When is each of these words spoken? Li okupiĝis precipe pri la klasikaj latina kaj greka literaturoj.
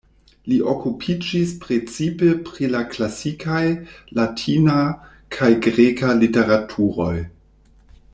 Li 0.51 0.55
okupiĝis 0.69 1.51
precipe 1.65 2.29
pri 2.47 2.69
la 2.75 2.81
klasikaj 2.93 3.61
latina 4.21 4.79
kaj 5.37 5.51
greka 5.67 6.17
literaturoj. 6.23 7.13